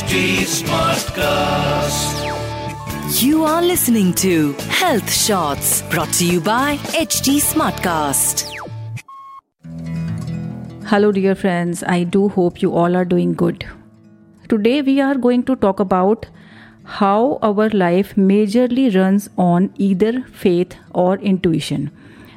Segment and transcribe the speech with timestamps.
[0.00, 0.20] HD
[0.50, 2.20] Smartcast.
[3.22, 8.44] You are listening to Health Shots brought to you by HD Smartcast.
[10.86, 11.82] Hello, dear friends.
[11.82, 13.66] I do hope you all are doing good.
[14.48, 16.24] Today, we are going to talk about
[16.84, 21.90] how our life majorly runs on either faith or intuition.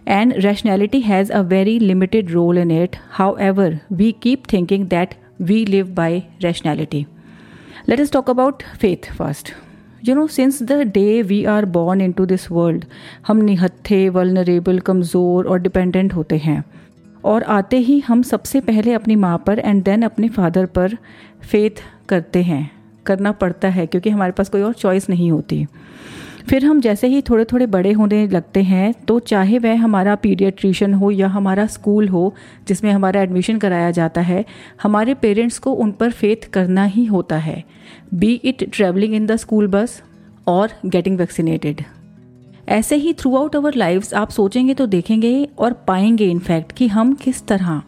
[0.05, 2.99] And rationality has a very limited role in it.
[3.21, 7.07] However, we keep thinking that we live by rationality.
[7.89, 9.49] Let talk about faith first
[10.03, 12.85] you know since the day we are born into this world
[13.27, 16.63] हम निहत्थे vulnerable कमज़ोर और dependent होते हैं।
[17.23, 20.97] और आते ही हम सबसे पहले अपनी माँ पर एंड देन अपने फादर पर
[21.41, 22.71] फेथ करते हैं।
[23.05, 25.65] करना पड़ता है, क्योंकि हमारे पास कोई और चॉइस नहीं होती।
[26.49, 30.93] फिर हम जैसे ही थोड़े थोड़े बड़े होने लगते हैं तो चाहे वह हमारा पीडियाट्रिशन
[30.93, 32.33] हो या हमारा स्कूल हो,
[32.67, 34.43] जिसमें हमारा एडमिशन कराया जाता है,
[34.83, 37.63] हमारे पेरेंट्स को उन पर फेथ करना ही होता है।
[38.13, 40.01] Be it travelling in the school bus
[40.47, 41.81] और गेटिंग वैक्सीनेटेड
[42.69, 47.13] ऐसे ही थ्रू आउट अवर लाइफ्स आप सोचेंगे तो देखेंगे और पाएँगे इनफैक्ट कि हम
[47.13, 47.81] किस तरह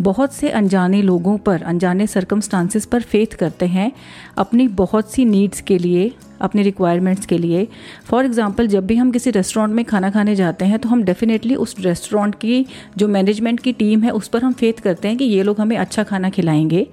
[0.00, 3.92] बहुत से अनजाने लोगों पर, अनजाने सरकमस्टांसिस पर फेथ करते हैं
[4.38, 6.10] अपनी बहुत सी नीड्स के लिए,
[6.40, 7.66] अपनी रिक्वायरमेंट्स के लिए।
[8.06, 11.54] फॉर एग्ज़ाम्पल जब भी हम किसी रेस्टोरेंट में खाना खाने जाते हैं तो हम डेफिनेटली
[11.54, 12.66] उस रेस्टोरेंट की,
[12.98, 15.76] जो मैनेजमेंट की टीम है, उस पर हम फेथ करते हैं कि ये लोग हमें
[15.76, 16.86] अच्छा खाना खिलाएँगे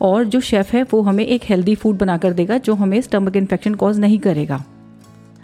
[0.00, 3.74] और जो शेफ़ है, वो हमें एक हेल्दी फ़ूड बनाकर देगा, जो हमें स्टमक इन्फेक्शन
[3.74, 4.64] कॉज नहीं करेगा।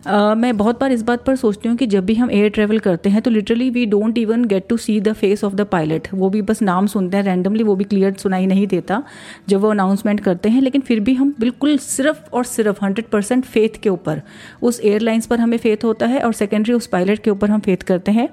[0.09, 2.78] Uh, मैं बहुत बार इस बात पर सोचती हूँ कि जब भी हम एयर ट्रेवल
[2.78, 6.09] करते हैं तो literally we don't even get to see the face of the pilot
[6.14, 9.03] वो भी बस नाम सुनते हैं रैंडमली वो भी क्लियर सुनाई नहीं देता
[9.48, 13.45] जब वो अनाउंसमेंट करते हैं लेकिन फिर भी हम बिल्कुल सिर्फ़ और सिर्फ़ हंड्रेड परसेंट
[13.45, 14.23] फेथ के ऊपर
[14.62, 17.77] उस एयरलाइंस पर हमें फेथ होता है और सेकेंडरी उस पायलट के ऊपर हम फेथ
[17.77, 18.29] करते हैं।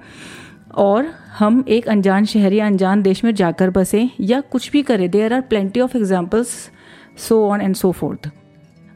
[0.75, 1.07] और
[1.39, 5.33] हम एक अनजान शहर या अनजान देश में जाकर बसें या कुछ भी करें there
[5.33, 6.57] are plenty of examples
[7.27, 8.29] so on and so forth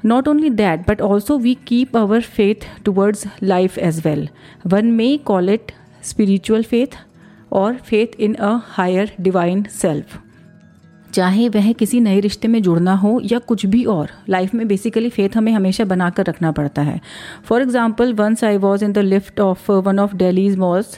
[0.04, 4.28] Not only that, but also we keep our faith towards life as well.
[4.64, 6.96] One may call it spiritual faith
[7.52, 10.18] or faith in a higher divine self.
[11.14, 15.10] चाहे वह किसी नए रिश्ते में जुड़ना हो या कुछ भी और लाइफ में बेसिकली
[15.10, 17.00] फेथ हमें हमेशा बनाकर रखना पड़ता है
[17.46, 20.98] for example once I was in the lift of one of Delhi's malls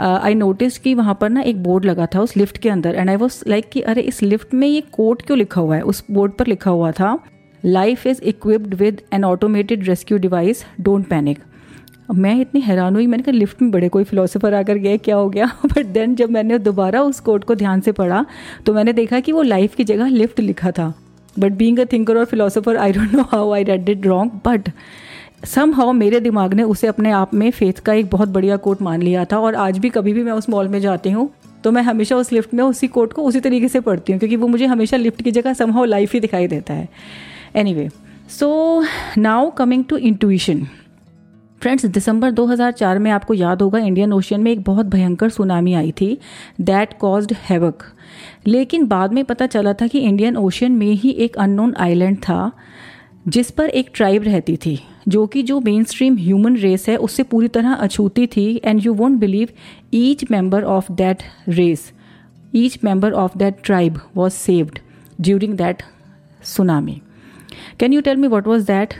[0.00, 3.10] I notice कि वहाँ पर ना एक बोर्ड लगा था उस लिफ्ट के अंदर एंड
[3.10, 6.04] आई वॉज़ लाइक कि अरे इस लिफ्ट में ये कोड क्यों लिखा हुआ है उस
[6.10, 7.18] बोर्ड पर लिखा हुआ था
[7.64, 11.38] life is equipped with an automated rescue device don't panic
[12.10, 15.28] मैं इतनी हैरान हुई, मैंने कहा लिफ्ट में बड़े कोई फिलोसोफर आकर गए, क्या हो
[15.30, 15.50] गया?
[15.66, 18.24] बट देन जब मैंने दोबारा उस कोड को ध्यान से पढ़ा
[18.66, 20.92] तो मैंने देखा कि वो लाइफ की जगह लिफ्ट लिखा था।
[21.36, 24.70] बट बींग अ थिंकर और philosopher I don't know how I read it wrong but
[25.74, 29.02] somehow मेरे दिमाग ने उसे अपने आप में फेथ का एक बहुत बढ़िया कोट मान
[29.02, 31.30] लिया था। और आज भी कभी भी मैं उस मॉल में जाती हूँ
[31.64, 34.36] तो मैं हमेशा उस लिफ्ट में उसी कोट को उसी तरीके से पढ़ती हूँ, क्योंकि
[34.36, 36.88] वो मुझे हमेशा लिफ्ट की जगह समहाउ लाइफ ही दिखाई देता है।
[37.56, 37.88] Anyway
[38.38, 38.82] so
[39.18, 40.66] now coming to intuition
[41.60, 45.92] friends दिसंबर 2004 में आपको याद होगा इंडियन ओशियन में एक बहुत भयंकर सुनामी आई
[45.92, 46.18] थी
[46.60, 47.82] दैट कॉज्ड हैवक
[48.46, 52.52] लेकिन बाद में पता चला था कि इंडियन ओशियन में ही एक अननोन आइलैंड था,
[53.28, 54.78] जिस पर एक ट्राइब रहती थी,
[55.08, 58.94] जो कि जो मेन स्ट्रीम ह्यूमन रेस है, उससे पूरी तरह अछूती थी and you
[58.94, 59.48] won't believe
[59.94, 61.92] each member of that race
[62.54, 64.78] each member of that tribe was saved
[65.20, 65.82] during that
[66.44, 67.02] tsunami
[67.80, 68.94] can you tell me what was that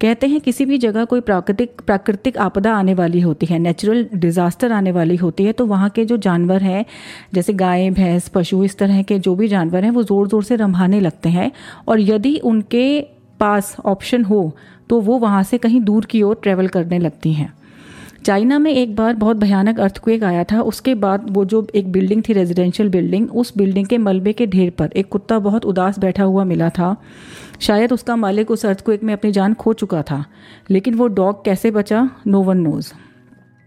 [0.00, 4.72] कहते हैं किसी भी जगह कोई प्राकृतिक प्राकृतिक आपदा आने वाली होती है नेचुरल डिज़ास्टर
[4.72, 6.84] आने वाली होती है तो वहाँ के जो जानवर हैं,
[7.34, 10.56] जैसे गाय, भैंस, पशु, इस तरह के जो भी जानवर हैं, वो ज़ोर ज़ोर से
[10.56, 11.50] रंभाने लगते हैं
[11.88, 13.00] और यदि उनके
[13.40, 14.50] पास ऑप्शन हो
[14.90, 17.52] तो वो वहाँ से कहीं दूर की ओर ट्रेवल करने लगती हैं।
[18.24, 22.22] चाइना में एक बार बहुत भयानक अर्थक्वेक आया था। उसके बाद वो जो एक बिल्डिंग
[22.28, 26.24] थी रेजिडेंशियल बिल्डिंग उस बिल्डिंग के मलबे के ढेर पर एक कुत्ता बहुत उदास बैठा
[26.24, 26.96] हुआ मिला था।
[27.60, 30.24] शायद उसका मालिक उस अर्थक्वेक में अपनी जान खो चुका था।
[30.70, 32.10] लेकिन वो डॉग कैसे बचा?
[32.26, 32.92] नो वन नोज़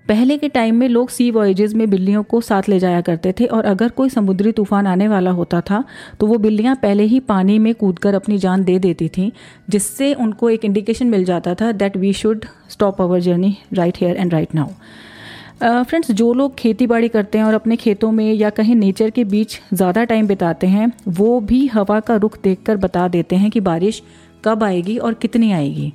[0.07, 3.45] पहले के टाइम में लोग सी वॉयजेज में बिल्लियों को साथ ले जाया करते थे
[3.45, 5.83] और अगर कोई समुद्री तूफ़ान आने वाला होता था
[6.19, 9.31] तो वो बिल्लियाँ पहले ही पानी में कूदकर अपनी जान दे देती थीं,
[9.69, 14.15] जिससे उनको एक इंडिकेशन मिल जाता था that we should stop our journey right here
[14.15, 18.49] and right now friends जो लोग खेती बाड़ी करते हैं और अपने खेतों में या
[18.51, 23.07] कहीं नेचर के बीच ज़्यादा टाइम बिताते हैं, वो भी हवा का रुख देखकर बता
[23.07, 24.01] देते हैं कि बारिश
[24.45, 25.91] कब आएगी और कितनी आएगी।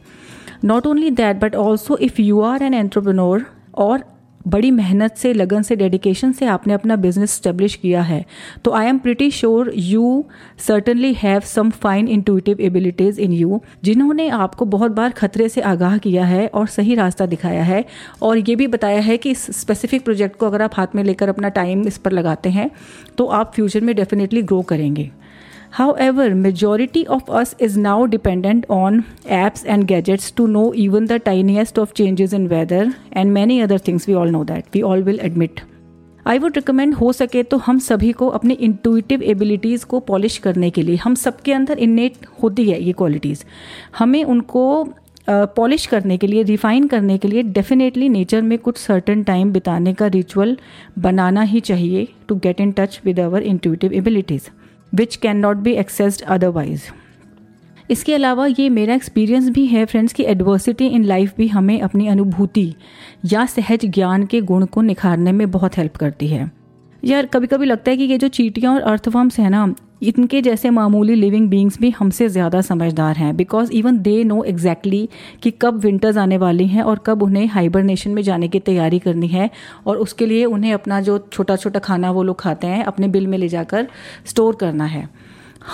[0.64, 4.04] Not only that but also if you are an entrepreneur और
[4.48, 8.24] बड़ी मेहनत से, लगन से डेडिकेशन से आपने अपना बिज़नेस स्टेब्लिश किया है।
[8.64, 10.24] तो I am pretty sure you
[10.58, 15.96] certainly have some fine intuitive abilities in you जिन्होंने आपको बहुत बार खतरे से आगाह
[15.98, 17.84] किया है और सही रास्ता दिखाया है।
[18.22, 21.28] और ये भी बताया है कि इस स्पेसिफिक प्रोजेक्ट को अगर आप हाथ में लेकर
[21.28, 22.70] अपना टाइम इस पर लगाते हैं
[23.18, 25.10] तो आप फ्यूचर में डेफिनेटली ग्रो करेंगे।
[25.72, 31.18] However, majority of us is now dependent on apps and gadgets to know even the
[31.18, 34.06] tiniest of changes in weather and many other things.
[34.06, 34.66] We all know that.
[34.74, 35.62] We all will admit.
[36.26, 40.70] I would recommend हो सके तो हम सभी को अपनी intuitive abilities को polish करने
[40.70, 43.44] के लिए हम सबके अंदर इन्नेट होती है ये क्वालिटीज़
[43.98, 44.62] हमें उनको
[45.28, 49.52] पॉलिश uh, करने के लिए रिफाइन करने के लिए डेफिनेटली नेचर में कुछ सर्टन टाइम
[49.52, 50.56] बिताने का रिचुअल
[50.98, 54.50] बनाना ही चाहिए to get in touch with our intuitive abilities
[54.94, 56.82] which can not be accessed otherwise
[57.90, 62.08] इसके अलावा ये मेरा एक्सपीरियंस भी है फ्रेंड्स कि एडवर्सिटी इन लाइफ भी हमें अपनी
[62.08, 62.74] अनुभूति
[63.24, 66.50] या सहज ज्ञान के गुण को निखारने में बहुत हेल्प करती है।
[67.04, 70.70] यार कभी कभी लगता है कि ये जो चीटियाँ और अर्थवर्म्स हैं ना इनके जैसे
[70.70, 75.08] मामूली लिविंग बींग्स भी हमसे ज़्यादा समझदार हैं because even they know exactly
[75.42, 79.28] कि कब विंटर्स आने वाली हैं और कब उन्हें हाइबरनेशन में जाने की तैयारी करनी
[79.28, 79.50] है
[79.86, 83.26] और उसके लिए उन्हें अपना जो छोटा छोटा खाना वो लोग खाते हैं, अपने बिल
[83.26, 83.88] में ले जाकर
[84.26, 85.08] स्टोर करना है।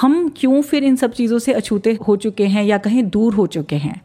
[0.01, 3.47] हम क्यों फिर इन सब चीज़ों से अछूते हो चुके हैं या कहीं दूर हो
[3.47, 4.01] चुके हैं?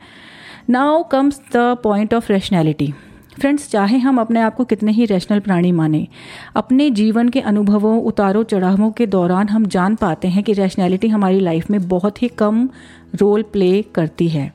[0.69, 2.93] Now comes the point of rationality
[3.39, 6.07] friends चाहे हम अपने आप को कितने ही रैशनल प्राणी माने,
[6.56, 11.39] अपने जीवन के अनुभवों, उतारों, चढ़ावों के दौरान हम जान पाते हैं कि रैशनैलिटी हमारी
[11.39, 12.69] लाइफ में बहुत ही कम
[13.15, 14.51] रोल प्ले करती है।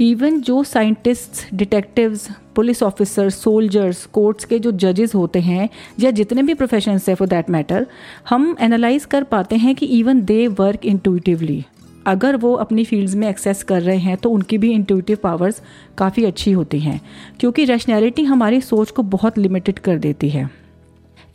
[0.00, 5.68] इवन जो scientists detectives police officers soldiers courts के जो जजेस होते हैं,
[6.00, 7.86] या जितने भी प्रोफेशन है फॉर दैट मैटर
[8.28, 11.64] हम एनालाइज कर पाते हैं कि इवन दे वर्क इंटूटिवली
[12.06, 15.60] अगर वो अपनी फील्ड्स में एक्सेस कर रहे हैं तो उनकी भी इंट्यूटिव पावर्स
[15.98, 17.00] काफ़ी अच्छी होती हैं।
[17.40, 20.50] क्योंकि रैशनैलिटी हमारी सोच को बहुत लिमिटेड कर देती है।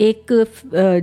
[0.02, 0.32] एक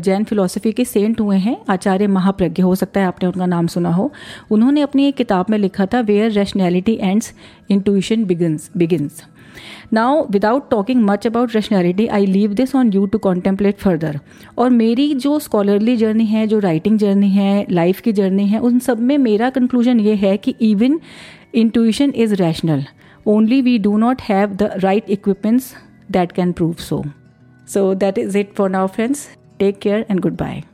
[0.00, 3.92] जैन फिलोसफी के सेंट हुए हैं, आचार्य महाप्रज्ञ, हो सकता है आपने उनका नाम सुना
[3.92, 4.10] हो।
[4.50, 7.32] उन्होंने अपनी एक किताब में लिखा था where rationality ends
[7.70, 9.22] intuition begins begins
[9.92, 14.18] now without talking much about rationality I leave this on you to contemplate further
[14.58, 18.78] और मेरी जो स्कॉलरली जर्नी है, जो राइटिंग जर्नी है लाइफ की जर्नी है, उन
[18.78, 21.00] सब में मेरा कंक्लूजन ये है कि even
[21.54, 22.84] intuition is rational
[23.26, 25.74] only we do not have the right equipments
[26.10, 27.04] that can prove so
[27.68, 29.28] so that is it for for friends
[29.58, 30.73] take care and good goodbye.